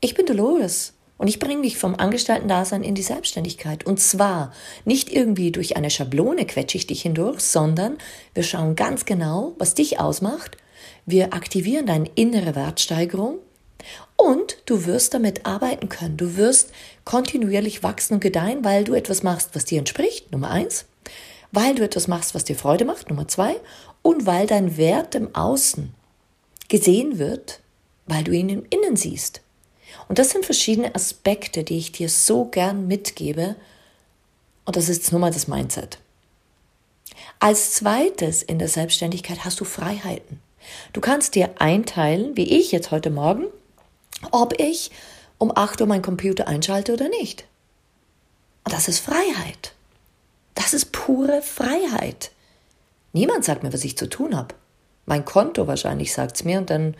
ich 0.00 0.14
bin 0.14 0.24
Dolores. 0.24 0.94
Und 1.18 1.28
ich 1.28 1.38
bringe 1.38 1.60
dich 1.60 1.76
vom 1.76 1.96
Angestellten-Dasein 1.96 2.82
in 2.82 2.94
die 2.94 3.02
Selbstständigkeit. 3.02 3.84
Und 3.84 4.00
zwar 4.00 4.54
nicht 4.86 5.12
irgendwie 5.12 5.52
durch 5.52 5.76
eine 5.76 5.90
Schablone 5.90 6.46
quetsche 6.46 6.78
ich 6.78 6.86
dich 6.86 7.02
hindurch, 7.02 7.40
sondern 7.40 7.98
wir 8.32 8.42
schauen 8.42 8.74
ganz 8.74 9.04
genau, 9.04 9.54
was 9.58 9.74
dich 9.74 10.00
ausmacht. 10.00 10.56
Wir 11.04 11.34
aktivieren 11.34 11.84
deine 11.84 12.08
innere 12.14 12.54
Wertsteigerung 12.54 13.40
und 14.16 14.58
du 14.66 14.86
wirst 14.86 15.14
damit 15.14 15.46
arbeiten 15.46 15.88
können. 15.88 16.16
Du 16.16 16.36
wirst 16.36 16.72
kontinuierlich 17.04 17.82
wachsen 17.82 18.14
und 18.14 18.20
gedeihen, 18.20 18.64
weil 18.64 18.84
du 18.84 18.94
etwas 18.94 19.22
machst, 19.22 19.50
was 19.54 19.64
dir 19.64 19.78
entspricht, 19.78 20.32
Nummer 20.32 20.50
eins. 20.50 20.86
Weil 21.52 21.74
du 21.74 21.84
etwas 21.84 22.08
machst, 22.08 22.34
was 22.34 22.44
dir 22.44 22.56
Freude 22.56 22.84
macht, 22.84 23.08
Nummer 23.08 23.28
zwei. 23.28 23.56
Und 24.02 24.26
weil 24.26 24.46
dein 24.46 24.76
Wert 24.76 25.14
im 25.14 25.34
Außen 25.34 25.94
gesehen 26.68 27.18
wird, 27.18 27.60
weil 28.06 28.24
du 28.24 28.32
ihn 28.32 28.48
im 28.48 28.64
Innen 28.70 28.96
siehst. 28.96 29.42
Und 30.08 30.18
das 30.18 30.30
sind 30.30 30.44
verschiedene 30.44 30.94
Aspekte, 30.94 31.64
die 31.64 31.78
ich 31.78 31.92
dir 31.92 32.08
so 32.08 32.46
gern 32.46 32.86
mitgebe. 32.88 33.56
Und 34.64 34.76
das 34.76 34.88
ist 34.88 35.12
nur 35.12 35.20
mal 35.20 35.32
das 35.32 35.48
Mindset. 35.48 35.98
Als 37.38 37.72
zweites 37.72 38.42
in 38.42 38.58
der 38.58 38.68
Selbstständigkeit 38.68 39.44
hast 39.44 39.60
du 39.60 39.64
Freiheiten. 39.64 40.40
Du 40.92 41.00
kannst 41.00 41.34
dir 41.34 41.50
einteilen, 41.58 42.36
wie 42.36 42.58
ich 42.58 42.72
jetzt 42.72 42.90
heute 42.90 43.10
Morgen, 43.10 43.46
ob 44.30 44.58
ich 44.58 44.90
um 45.38 45.52
8 45.54 45.80
Uhr 45.80 45.86
meinen 45.86 46.02
Computer 46.02 46.48
einschalte 46.48 46.92
oder 46.92 47.08
nicht. 47.08 47.46
Und 48.64 48.72
das 48.72 48.88
ist 48.88 49.00
Freiheit. 49.00 49.74
Das 50.54 50.74
ist 50.74 50.92
pure 50.92 51.42
Freiheit. 51.42 52.32
Niemand 53.12 53.44
sagt 53.44 53.62
mir, 53.62 53.72
was 53.72 53.84
ich 53.84 53.96
zu 53.96 54.08
tun 54.08 54.36
habe. 54.36 54.54
Mein 55.04 55.24
Konto 55.24 55.66
wahrscheinlich 55.66 56.12
sagt 56.12 56.36
es 56.36 56.44
mir 56.44 56.58
und 56.58 56.70
dann 56.70 56.96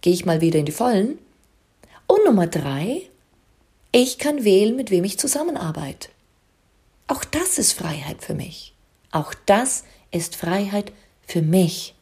gehe 0.00 0.14
ich 0.14 0.24
mal 0.24 0.40
wieder 0.40 0.58
in 0.58 0.66
die 0.66 0.72
Vollen. 0.72 1.18
Und 2.06 2.24
Nummer 2.24 2.46
drei, 2.46 3.02
ich 3.92 4.18
kann 4.18 4.44
wählen, 4.44 4.76
mit 4.76 4.90
wem 4.90 5.04
ich 5.04 5.18
zusammenarbeite. 5.18 6.08
Auch 7.06 7.24
das 7.24 7.58
ist 7.58 7.72
Freiheit 7.72 8.22
für 8.22 8.34
mich. 8.34 8.74
Auch 9.12 9.34
das 9.46 9.84
ist 10.10 10.36
Freiheit 10.36 10.92
für 11.26 11.42
mich. 11.42 11.94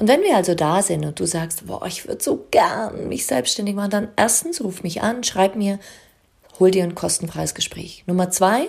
Und 0.00 0.08
wenn 0.08 0.22
wir 0.22 0.34
also 0.34 0.54
da 0.54 0.80
sind 0.80 1.04
und 1.04 1.20
du 1.20 1.26
sagst, 1.26 1.66
boah, 1.66 1.84
ich 1.84 2.08
würde 2.08 2.24
so 2.24 2.46
gern 2.50 3.08
mich 3.08 3.26
selbstständig 3.26 3.74
machen, 3.74 3.90
dann 3.90 4.08
erstens 4.16 4.64
ruf 4.64 4.82
mich 4.82 5.02
an, 5.02 5.24
schreib 5.24 5.56
mir, 5.56 5.78
hol 6.58 6.70
dir 6.70 6.84
ein 6.84 6.94
kostenfreies 6.94 7.54
Gespräch. 7.54 8.04
Nummer 8.06 8.30
zwei, 8.30 8.68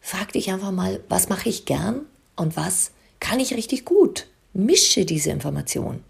frag 0.00 0.32
dich 0.32 0.50
einfach 0.50 0.70
mal, 0.70 1.00
was 1.10 1.28
mache 1.28 1.50
ich 1.50 1.66
gern 1.66 2.06
und 2.36 2.56
was 2.56 2.92
kann 3.20 3.38
ich 3.38 3.52
richtig 3.52 3.84
gut? 3.84 4.26
Mische 4.54 5.04
diese 5.04 5.28
Informationen. 5.28 6.02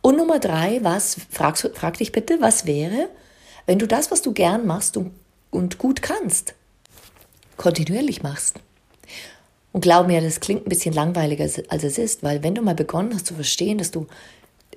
Und 0.00 0.16
Nummer 0.16 0.40
drei, 0.40 0.82
was, 0.82 1.16
frag, 1.30 1.56
frag 1.56 1.98
dich 1.98 2.10
bitte, 2.10 2.40
was 2.40 2.66
wäre, 2.66 3.08
wenn 3.66 3.78
du 3.78 3.86
das, 3.86 4.10
was 4.10 4.20
du 4.20 4.32
gern 4.32 4.66
machst 4.66 4.96
und, 4.96 5.12
und 5.52 5.78
gut 5.78 6.02
kannst, 6.02 6.54
kontinuierlich 7.56 8.24
machst? 8.24 8.58
Und 9.74 9.80
glaub 9.80 10.06
mir, 10.06 10.20
das 10.20 10.38
klingt 10.38 10.64
ein 10.64 10.68
bisschen 10.68 10.94
langweiliger, 10.94 11.42
als 11.42 11.82
es 11.82 11.98
ist, 11.98 12.22
weil 12.22 12.44
wenn 12.44 12.54
du 12.54 12.62
mal 12.62 12.76
begonnen 12.76 13.12
hast 13.12 13.26
zu 13.26 13.34
verstehen, 13.34 13.76
dass 13.76 13.90
du 13.90 14.06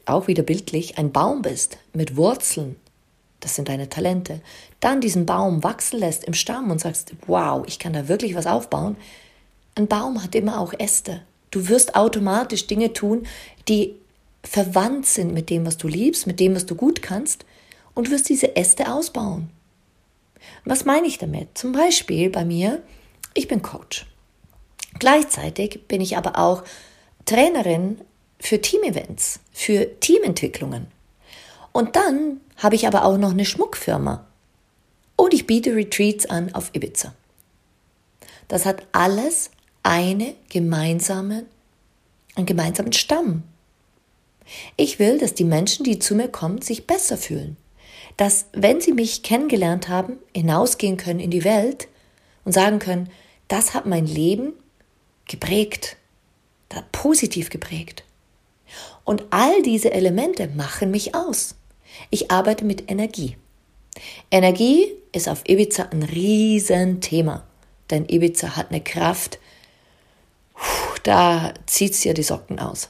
auch 0.08 0.26
wieder 0.26 0.42
bildlich 0.42 0.98
ein 0.98 1.12
Baum 1.12 1.44
bist 1.44 1.78
mit 1.94 2.18
Wurzeln, 2.18 2.78
das 3.40 3.56
sind 3.56 3.70
deine 3.70 3.90
Talente, 3.90 4.42
dann 4.80 5.00
diesen 5.00 5.28
Baum 5.28 5.64
wachsen 5.64 6.00
lässt 6.00 6.24
im 6.24 6.34
Stamm 6.34 6.72
und 6.72 6.82
sagst, 6.82 7.14
wow, 7.28 7.64
ich 7.68 7.78
kann 7.78 7.94
da 7.94 8.08
wirklich 8.08 8.34
was 8.34 8.48
aufbauen. 8.48 8.98
Ein 9.76 9.86
Baum 9.86 10.24
hat 10.24 10.34
immer 10.34 10.60
auch 10.60 10.74
Äste. 10.80 11.22
Du 11.52 11.68
wirst 11.68 11.94
automatisch 11.96 12.66
Dinge 12.66 12.92
tun, 12.92 13.28
die 13.68 13.94
verwandt 14.44 15.06
sind 15.06 15.32
mit 15.32 15.52
dem, 15.52 15.64
was 15.68 15.78
du 15.78 15.88
liebst, 15.88 16.26
mit 16.26 16.40
dem, 16.40 16.56
was 16.56 16.66
du 16.66 16.74
gut 16.74 17.04
kannst, 17.04 17.46
und 17.94 18.10
wirst 18.10 18.30
diese 18.30 18.56
Äste 18.56 18.92
ausbauen. 18.92 19.52
Was 20.66 20.86
meine 20.86 21.06
ich 21.06 21.20
damit? 21.20 21.56
Zum 21.56 21.72
Beispiel 21.72 22.32
bei 22.32 22.46
mir, 22.46 22.82
ich 23.36 23.48
bin 23.48 23.62
Coach. 23.62 24.08
Gleichzeitig 25.00 25.88
bin 25.88 26.02
ich 26.02 26.18
aber 26.18 26.38
auch 26.38 26.64
Trainerin 27.26 28.02
für 28.40 28.62
Teamevents, 28.62 29.40
für 29.52 30.00
Teamentwicklungen. 30.00 30.88
Und 31.72 31.96
dann 31.96 32.42
habe 32.58 32.76
ich 32.76 32.88
aber 32.88 33.06
auch 33.06 33.18
noch 33.18 33.32
eine 33.32 33.46
Schmuckfirma. 33.46 34.26
Und 35.16 35.34
ich 35.34 35.48
biete 35.48 35.76
Retreats 35.76 36.26
an 36.26 36.54
auf 36.54 36.70
Ibiza. 36.74 37.14
Das 38.48 38.66
hat 38.66 38.86
alles 38.92 39.52
eine 39.84 40.36
gemeinsame, 40.50 41.46
einen 42.36 42.46
gemeinsamen 42.46 42.94
Stamm. 42.94 43.44
Ich 44.78 45.00
will, 45.00 45.18
dass 45.18 45.34
die 45.34 45.44
Menschen, 45.44 45.84
die 45.84 46.00
zu 46.00 46.16
mir 46.16 46.30
kommen, 46.30 46.62
sich 46.62 46.88
besser 46.88 47.18
fühlen. 47.18 47.58
Dass, 48.16 48.46
wenn 48.54 48.80
sie 48.80 48.94
mich 48.94 49.22
kennengelernt 49.22 49.90
haben, 49.90 50.18
hinausgehen 50.34 50.98
können 50.98 51.20
in 51.20 51.32
die 51.32 51.44
Welt 51.44 51.88
und 52.46 52.54
sagen 52.54 52.80
können, 52.80 53.10
das 53.48 53.74
hat 53.74 53.86
mein 53.86 54.06
Leben 54.06 54.54
geprägt, 55.28 55.98
positiv 56.92 57.50
geprägt. 57.50 58.04
Und 59.04 59.26
all 59.30 59.62
diese 59.62 59.92
Elemente 59.92 60.48
machen 60.48 60.92
mich 60.92 61.16
aus. 61.16 61.56
Ich 62.10 62.32
arbeite 62.32 62.66
mit 62.66 62.92
Energie. 62.92 63.38
Energie 64.30 64.94
ist 65.12 65.30
auf 65.30 65.48
Ibiza 65.48 65.84
ein 65.92 66.04
Riesenthema, 66.04 67.44
denn 67.90 68.06
Ibiza 68.08 68.56
hat 68.56 68.70
eine 68.70 68.82
Kraft, 68.82 69.40
da 71.04 71.54
zieht 71.66 71.94
es 71.94 72.04
ja 72.04 72.14
die 72.14 72.24
Socken 72.24 72.60
aus. 72.60 72.90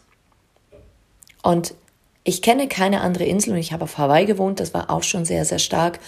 Und 1.44 1.76
ich 2.24 2.42
kenne 2.42 2.68
keine 2.68 3.02
andere 3.02 3.24
Insel 3.24 3.54
und 3.54 3.60
ich 3.60 3.72
habe 3.72 3.86
auf 3.86 3.98
Hawaii 3.98 4.26
gewohnt, 4.26 4.60
das 4.60 4.74
war 4.74 4.90
auch 4.90 5.04
schon 5.04 5.24
sehr, 5.24 5.46
sehr 5.46 5.60
stark. 5.60 6.00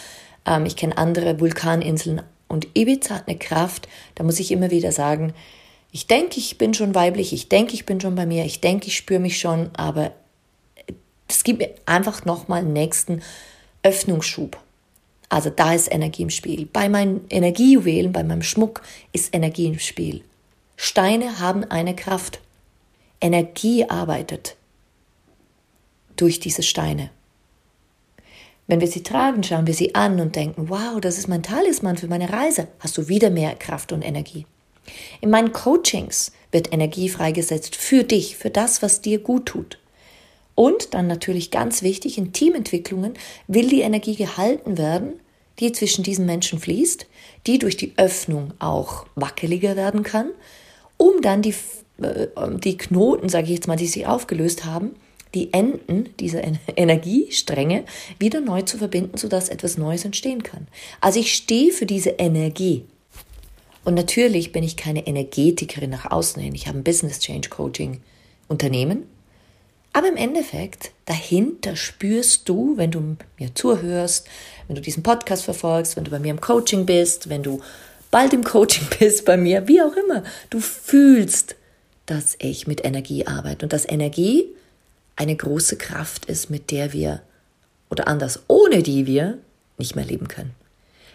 Ähm, 0.45 0.65
ich 0.65 0.75
kenne 0.75 0.97
andere 0.97 1.39
Vulkaninseln 1.39 2.23
und 2.47 2.67
Ibiza 2.75 3.15
hat 3.15 3.27
eine 3.27 3.37
Kraft, 3.37 3.87
da 4.15 4.23
muss 4.23 4.39
ich 4.39 4.51
immer 4.51 4.71
wieder 4.71 4.91
sagen, 4.91 5.33
ich 5.91 6.07
denke, 6.07 6.39
ich 6.39 6.57
bin 6.57 6.73
schon 6.73 6.93
weiblich, 6.93 7.33
ich 7.33 7.49
denke, 7.49 7.73
ich 7.73 7.85
bin 7.85 7.99
schon 7.99 8.15
bei 8.15 8.25
mir, 8.25 8.45
ich 8.45 8.61
denke, 8.61 8.87
ich 8.87 8.97
spüre 8.97 9.19
mich 9.19 9.39
schon, 9.39 9.71
aber 9.75 10.11
es 11.27 11.43
gibt 11.43 11.59
mir 11.59 11.73
einfach 11.85 12.25
nochmal 12.25 12.59
einen 12.59 12.73
nächsten 12.73 13.21
Öffnungsschub. 13.83 14.57
Also 15.29 15.51
da 15.51 15.73
ist 15.73 15.91
Energie 15.91 16.23
im 16.23 16.31
Spiel. 16.31 16.65
Bei 16.65 16.89
meinen 16.89 17.25
Energiejuwelen, 17.29 18.11
bei 18.11 18.23
meinem 18.23 18.41
Schmuck 18.41 18.81
ist 19.13 19.33
Energie 19.33 19.67
im 19.67 19.79
Spiel. 19.79 20.23
Steine 20.75 21.39
haben 21.39 21.63
eine 21.65 21.95
Kraft. 21.95 22.39
Energie 23.21 23.85
arbeitet 23.85 24.55
durch 26.15 26.39
diese 26.39 26.63
Steine. 26.63 27.11
Wenn 28.65 28.81
wir 28.81 28.87
sie 28.87 29.03
tragen, 29.03 29.43
schauen 29.43 29.67
wir 29.67 29.73
sie 29.73 29.95
an 29.95 30.19
und 30.19 30.35
denken, 30.35 30.69
wow, 30.69 30.99
das 31.01 31.17
ist 31.17 31.27
mein 31.27 31.43
Talisman 31.43 31.97
für 31.97 32.07
meine 32.07 32.31
Reise, 32.31 32.67
hast 32.79 32.97
du 32.97 33.07
wieder 33.07 33.29
mehr 33.29 33.55
Kraft 33.55 33.91
und 33.91 34.03
Energie. 34.03 34.45
In 35.21 35.29
meinen 35.29 35.51
Coachings 35.51 36.31
wird 36.51 36.73
Energie 36.73 37.09
freigesetzt 37.09 37.75
für 37.75 38.03
dich, 38.03 38.35
für 38.35 38.49
das, 38.49 38.81
was 38.81 39.01
dir 39.01 39.19
gut 39.19 39.45
tut. 39.47 39.79
Und 40.55 40.93
dann 40.93 41.07
natürlich 41.07 41.51
ganz 41.51 41.83
wichtig, 41.83 42.17
in 42.17 42.33
Teamentwicklungen 42.33 43.13
will 43.47 43.69
die 43.69 43.81
Energie 43.81 44.15
gehalten 44.15 44.77
werden, 44.77 45.13
die 45.59 45.71
zwischen 45.71 46.03
diesen 46.03 46.25
Menschen 46.25 46.59
fließt, 46.59 47.07
die 47.47 47.59
durch 47.59 47.77
die 47.77 47.93
Öffnung 47.97 48.51
auch 48.59 49.05
wackeliger 49.15 49.75
werden 49.75 50.03
kann, 50.03 50.31
um 50.97 51.21
dann 51.21 51.41
die, 51.41 51.55
äh, 52.01 52.27
die 52.63 52.77
Knoten, 52.77 53.29
sage 53.29 53.45
ich 53.45 53.53
jetzt 53.53 53.67
mal, 53.67 53.75
die 53.75 53.87
sich 53.87 54.07
aufgelöst 54.07 54.65
haben, 54.65 54.95
die 55.33 55.53
Enden 55.53 56.09
dieser 56.19 56.41
Energiestränge 56.75 57.85
wieder 58.19 58.41
neu 58.41 58.61
zu 58.63 58.77
verbinden, 58.77 59.17
sodass 59.17 59.49
etwas 59.49 59.77
Neues 59.77 60.05
entstehen 60.05 60.43
kann. 60.43 60.67
Also 61.01 61.19
ich 61.19 61.33
stehe 61.33 61.71
für 61.71 61.85
diese 61.85 62.11
Energie. 62.11 62.85
Und 63.89 63.95
natürlich 63.95 64.51
bin 64.51 64.63
ich 64.63 64.77
keine 64.77 65.07
Energetikerin 65.07 65.89
nach 65.89 66.11
außen 66.11 66.39
hin. 66.39 66.53
Ich 66.53 66.67
habe 66.67 66.77
ein 66.77 66.83
Business 66.83 67.17
Change 67.17 67.49
Coaching 67.49 68.01
Unternehmen. 68.47 69.07
Aber 69.93 70.07
im 70.07 70.15
Endeffekt, 70.15 70.91
dahinter 71.05 71.75
spürst 71.75 72.47
du, 72.47 72.77
wenn 72.77 72.91
du 72.91 73.17
mir 73.39 73.55
zuhörst, 73.55 74.27
wenn 74.67 74.75
du 74.75 74.81
diesen 74.83 75.01
Podcast 75.01 75.43
verfolgst, 75.43 75.95
wenn 75.95 76.03
du 76.03 76.11
bei 76.11 76.19
mir 76.19 76.29
im 76.29 76.39
Coaching 76.39 76.85
bist, 76.85 77.29
wenn 77.29 77.41
du 77.41 77.61
bald 78.11 78.31
im 78.33 78.43
Coaching 78.43 78.85
bist 78.99 79.25
bei 79.25 79.37
mir, 79.37 79.67
wie 79.67 79.81
auch 79.81 79.95
immer, 79.95 80.23
du 80.51 80.59
fühlst, 80.59 81.55
dass 82.05 82.35
ich 82.37 82.67
mit 82.67 82.85
Energie 82.85 83.25
arbeite 83.25 83.65
und 83.65 83.73
dass 83.73 83.89
Energie 83.89 84.45
eine 85.15 85.35
große 85.35 85.77
Kraft 85.77 86.25
ist, 86.25 86.51
mit 86.51 86.69
der 86.69 86.93
wir 86.93 87.23
oder 87.89 88.07
anders, 88.07 88.41
ohne 88.47 88.83
die 88.83 89.07
wir 89.07 89.39
nicht 89.79 89.95
mehr 89.95 90.05
leben 90.05 90.27
können. 90.27 90.53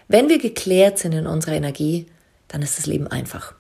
Wenn 0.09 0.29
wir 0.29 0.41
geklärt 0.41 0.99
sind 0.99 1.13
in 1.13 1.29
unserer 1.29 1.55
Energie, 1.55 2.07
dann 2.49 2.63
ist 2.63 2.79
das 2.79 2.87
Leben 2.87 3.07
einfach. 3.07 3.55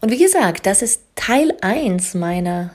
Und 0.00 0.10
wie 0.10 0.18
gesagt, 0.18 0.66
das 0.66 0.82
ist 0.82 1.02
Teil 1.14 1.54
1 1.60 2.14
meiner, 2.14 2.74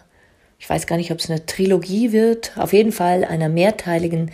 ich 0.60 0.70
weiß 0.70 0.88
gar 0.88 0.98
nicht, 0.98 1.12
ob 1.12 1.20
es 1.20 1.30
eine 1.30 1.46
Trilogie 1.46 2.12
wird, 2.12 2.58
auf 2.58 2.74
jeden 2.74 2.92
Fall 2.92 3.24
einer 3.24 3.50
mehrteiligen 3.50 4.32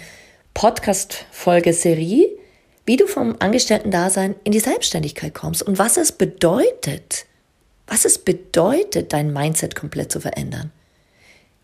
Podcast-Folge-Serie, 0.54 2.30
wie 2.86 2.98
du 2.98 3.06
vom 3.06 3.36
Angestellten-Dasein 3.40 4.36
in 4.44 4.52
die 4.52 4.60
Selbstständigkeit 4.60 5.34
kommst 5.34 5.62
und 5.62 5.78
was 5.78 5.98
es 5.98 6.12
bedeutet, 6.12 7.26
was 7.86 8.06
es 8.06 8.18
bedeutet, 8.18 9.14
dein 9.14 9.32
Mindset 9.32 9.76
komplett 9.76 10.12
zu 10.12 10.20
verändern. 10.20 10.72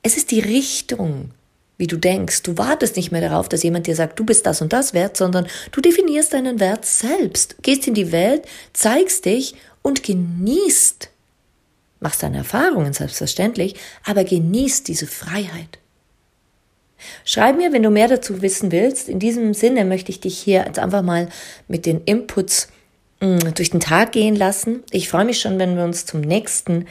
Es 0.03 0.17
ist 0.17 0.31
die 0.31 0.41
Richtung, 0.41 1.31
wie 1.83 1.87
du 1.87 1.97
denkst. 1.97 2.43
Du 2.43 2.57
wartest 2.57 2.95
nicht 2.95 3.11
mehr 3.11 3.19
darauf, 3.19 3.49
dass 3.49 3.61
jemand 3.61 3.87
dir 3.87 3.95
sagt, 3.97 4.17
du 4.17 4.23
bist 4.23 4.45
das 4.45 4.61
und 4.61 4.71
das 4.71 4.93
wert, 4.93 5.17
sondern 5.17 5.47
du 5.73 5.81
definierst 5.81 6.31
deinen 6.31 6.61
Wert 6.61 6.85
selbst, 6.85 7.57
gehst 7.61 7.85
in 7.89 7.93
die 7.93 8.13
Welt, 8.13 8.45
zeigst 8.71 9.25
dich 9.25 9.55
und 9.81 10.01
genießt. 10.01 11.09
Machst 11.99 12.23
deine 12.23 12.37
Erfahrungen 12.37 12.93
selbstverständlich, 12.93 13.75
aber 14.05 14.23
genießt 14.23 14.87
diese 14.87 15.07
Freiheit. 15.07 15.79
Schreib 17.25 17.57
mir, 17.57 17.73
wenn 17.73 17.83
du 17.83 17.89
mehr 17.89 18.07
dazu 18.07 18.41
wissen 18.41 18.71
willst. 18.71 19.09
In 19.09 19.19
diesem 19.19 19.53
Sinne 19.53 19.83
möchte 19.83 20.09
ich 20.09 20.21
dich 20.21 20.39
hier 20.39 20.63
jetzt 20.65 20.79
einfach 20.79 21.01
mal 21.01 21.27
mit 21.67 21.85
den 21.85 21.99
Inputs 22.05 22.69
mm, 23.19 23.55
durch 23.55 23.71
den 23.71 23.81
Tag 23.81 24.13
gehen 24.13 24.37
lassen. 24.37 24.83
Ich 24.91 25.09
freue 25.09 25.25
mich 25.25 25.41
schon, 25.41 25.59
wenn 25.59 25.75
wir 25.75 25.83
uns 25.83 26.05
zum 26.05 26.21
nächsten 26.21 26.87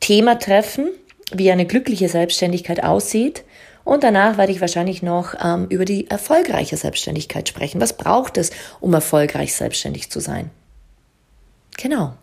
Thema 0.00 0.40
treffen, 0.40 0.88
wie 1.32 1.52
eine 1.52 1.66
glückliche 1.66 2.08
Selbstständigkeit 2.08 2.82
aussieht. 2.82 3.44
Und 3.84 4.02
danach 4.02 4.38
werde 4.38 4.52
ich 4.52 4.60
wahrscheinlich 4.60 5.02
noch 5.02 5.34
ähm, 5.42 5.66
über 5.68 5.84
die 5.84 6.10
erfolgreiche 6.10 6.76
Selbstständigkeit 6.76 7.48
sprechen. 7.48 7.80
Was 7.80 7.96
braucht 7.96 8.38
es, 8.38 8.50
um 8.80 8.94
erfolgreich 8.94 9.54
selbstständig 9.54 10.10
zu 10.10 10.20
sein? 10.20 10.50
Genau. 11.76 12.14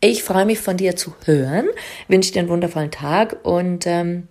Ich 0.00 0.22
freue 0.22 0.46
mich 0.46 0.58
von 0.58 0.76
dir 0.76 0.96
zu 0.96 1.14
hören, 1.24 1.68
wünsche 2.08 2.32
dir 2.32 2.40
einen 2.40 2.48
wundervollen 2.48 2.90
Tag 2.90 3.44
und 3.44 3.86
ähm, 3.86 4.28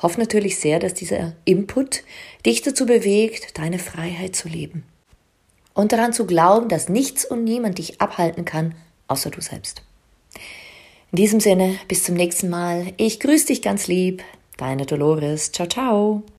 hoffe 0.00 0.20
natürlich 0.20 0.58
sehr, 0.58 0.78
dass 0.78 0.94
dieser 0.94 1.34
Input 1.44 2.02
dich 2.44 2.62
dazu 2.62 2.86
bewegt, 2.86 3.58
deine 3.58 3.78
Freiheit 3.78 4.36
zu 4.36 4.48
leben. 4.48 4.84
Und 5.74 5.92
daran 5.92 6.12
zu 6.12 6.26
glauben, 6.26 6.68
dass 6.68 6.88
nichts 6.88 7.24
und 7.24 7.44
niemand 7.44 7.78
dich 7.78 8.00
abhalten 8.00 8.44
kann, 8.44 8.74
außer 9.08 9.30
du 9.30 9.40
selbst. 9.40 9.82
In 11.12 11.16
diesem 11.16 11.40
Sinne, 11.40 11.78
bis 11.88 12.04
zum 12.04 12.14
nächsten 12.14 12.48
Mal. 12.48 12.92
Ich 12.96 13.20
grüße 13.20 13.46
dich 13.46 13.62
ganz 13.62 13.86
lieb. 13.86 14.22
Deine 14.56 14.84
Dolores. 14.84 15.50
Ciao, 15.52 15.66
ciao. 15.66 16.26